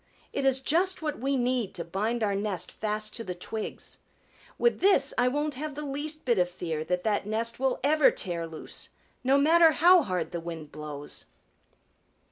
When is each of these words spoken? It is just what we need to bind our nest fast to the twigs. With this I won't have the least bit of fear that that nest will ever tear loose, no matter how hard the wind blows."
It 0.33 0.45
is 0.45 0.61
just 0.61 1.03
what 1.03 1.19
we 1.19 1.37
need 1.37 1.75
to 1.75 1.85
bind 1.85 2.23
our 2.23 2.33
nest 2.33 2.71
fast 2.71 3.15
to 3.17 3.23
the 3.23 3.35
twigs. 3.35 3.99
With 4.57 4.79
this 4.79 5.13
I 5.15 5.27
won't 5.27 5.53
have 5.53 5.75
the 5.75 5.85
least 5.85 6.25
bit 6.25 6.39
of 6.39 6.49
fear 6.49 6.83
that 6.85 7.03
that 7.03 7.27
nest 7.27 7.59
will 7.59 7.79
ever 7.83 8.09
tear 8.09 8.47
loose, 8.47 8.89
no 9.23 9.37
matter 9.37 9.73
how 9.73 10.01
hard 10.01 10.31
the 10.31 10.39
wind 10.41 10.71
blows." 10.71 11.25